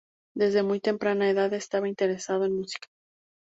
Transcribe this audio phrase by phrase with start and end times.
[0.35, 2.87] Desde muy temprana edad estaba interesado en música.